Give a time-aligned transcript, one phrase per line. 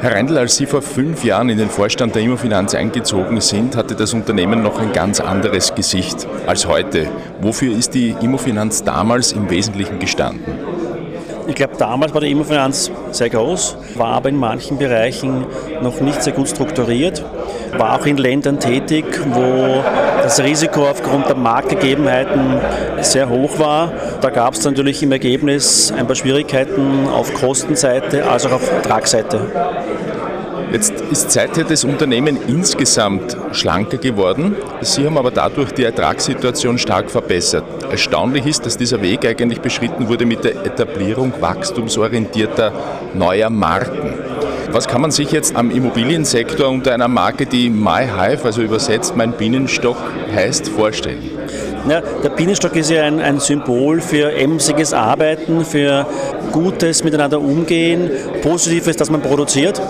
[0.00, 3.94] Herr Reindl, als Sie vor fünf Jahren in den Vorstand der Immofinanz eingezogen sind, hatte
[3.94, 7.06] das Unternehmen noch ein ganz anderes Gesicht als heute.
[7.42, 10.69] Wofür ist die Immofinanz damals im Wesentlichen gestanden?
[11.50, 15.44] Ich glaube, damals war die Immofinanz sehr groß, war aber in manchen Bereichen
[15.82, 17.24] noch nicht sehr gut strukturiert,
[17.76, 19.82] war auch in Ländern tätig, wo
[20.22, 22.60] das Risiko aufgrund der Marktgegebenheiten
[23.00, 23.92] sehr hoch war.
[24.20, 29.40] Da gab es natürlich im Ergebnis ein paar Schwierigkeiten auf Kostenseite als auch auf Ertragsseite.
[30.72, 34.54] Jetzt ist seither das Unternehmen insgesamt schlanker geworden.
[34.82, 37.64] Sie haben aber dadurch die Ertragssituation stark verbessert.
[37.90, 42.72] Erstaunlich ist, dass dieser Weg eigentlich beschritten wurde mit der Etablierung wachstumsorientierter
[43.14, 44.14] neuer Marken.
[44.70, 49.32] Was kann man sich jetzt am Immobiliensektor unter einer Marke, die MyHive, also übersetzt mein
[49.32, 49.96] Bienenstock
[50.32, 51.28] heißt, vorstellen?
[51.88, 56.06] Ja, der Bienenstock ist ja ein, ein, Symbol für emsiges Arbeiten, für
[56.52, 58.10] gutes Miteinander umgehen,
[58.42, 59.80] Positives, das man produziert.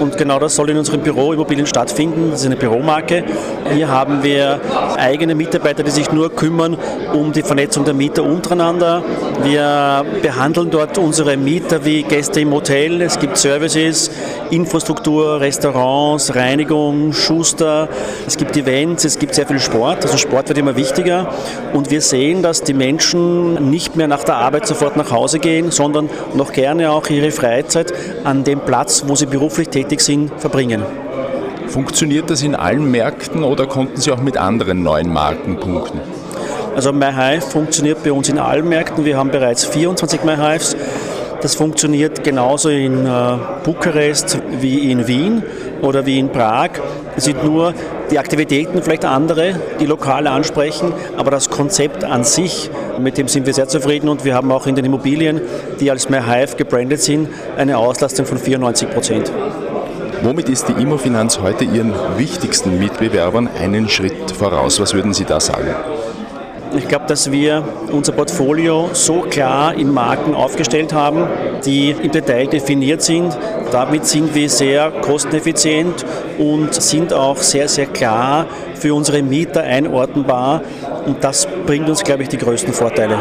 [0.00, 2.30] Und genau das soll in unserem Büro Immobilien stattfinden.
[2.30, 3.24] Das ist eine Büromarke.
[3.72, 4.60] Hier haben wir
[4.96, 6.76] eigene Mitarbeiter, die sich nur kümmern
[7.12, 9.02] um die Vernetzung der Mieter untereinander.
[9.42, 13.02] Wir behandeln dort unsere Mieter wie Gäste im Hotel.
[13.02, 14.10] Es gibt Services,
[14.50, 17.88] Infrastruktur, Restaurants, Reinigung, Schuster.
[18.26, 20.04] Es gibt Events, es gibt sehr viel Sport.
[20.04, 21.28] Also Sport wird immer wichtiger.
[21.72, 25.70] Und wir sehen, dass die Menschen nicht mehr nach der Arbeit sofort nach Hause gehen,
[25.70, 27.92] sondern noch gerne auch ihre Freizeit
[28.24, 30.82] an dem Platz, wo sie beruflich tätig sind, verbringen.
[31.66, 36.00] Funktioniert das in allen Märkten oder konnten Sie auch mit anderen neuen Marken punkten?
[36.76, 39.04] Also MyHive funktioniert bei uns in allen Märkten.
[39.04, 40.76] Wir haben bereits 24 MyHives.
[41.44, 45.42] Das funktioniert genauso in äh, Bukarest wie in Wien
[45.82, 46.70] oder wie in Prag.
[47.18, 47.74] Es sind nur
[48.10, 53.44] die Aktivitäten vielleicht andere, die lokal ansprechen, aber das Konzept an sich, mit dem sind
[53.44, 55.42] wir sehr zufrieden und wir haben auch in den Immobilien,
[55.80, 57.28] die als MyHive gebrandet sind,
[57.58, 59.30] eine Auslastung von 94 Prozent.
[60.22, 64.80] Womit ist die Immofinanz heute Ihren wichtigsten Mitbewerbern einen Schritt voraus?
[64.80, 65.74] Was würden Sie da sagen?
[66.76, 67.62] Ich glaube, dass wir
[67.92, 71.28] unser Portfolio so klar in Marken aufgestellt haben,
[71.64, 73.36] die im Detail definiert sind.
[73.70, 76.04] Damit sind wir sehr kosteneffizient
[76.36, 80.62] und sind auch sehr, sehr klar für unsere Mieter einordnbar.
[81.06, 83.18] Und das bringt uns, glaube ich, die größten Vorteile.